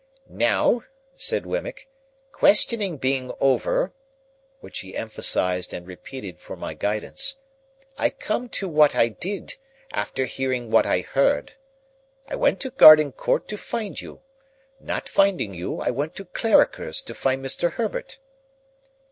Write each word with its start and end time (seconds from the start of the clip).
"Now," 0.29 0.81
said 1.15 1.45
Wemmick, 1.45 1.87
"questioning 2.31 2.97
being 2.97 3.31
over," 3.39 3.93
which 4.59 4.79
he 4.79 4.95
emphasised 4.97 5.75
and 5.75 5.85
repeated 5.85 6.39
for 6.39 6.55
my 6.55 6.73
guidance, 6.73 7.35
"I 7.99 8.09
come 8.09 8.49
to 8.49 8.67
what 8.67 8.95
I 8.95 9.09
did, 9.09 9.57
after 9.93 10.25
hearing 10.25 10.71
what 10.71 10.87
I 10.87 11.01
heard. 11.01 11.53
I 12.27 12.35
went 12.35 12.59
to 12.61 12.71
Garden 12.71 13.11
Court 13.11 13.47
to 13.49 13.59
find 13.59 14.01
you; 14.01 14.21
not 14.79 15.07
finding 15.07 15.53
you, 15.53 15.79
I 15.81 15.91
went 15.91 16.15
to 16.15 16.25
Clarriker's 16.25 17.03
to 17.03 17.13
find 17.13 17.45
Mr. 17.45 17.73
Herbert." 17.73 18.17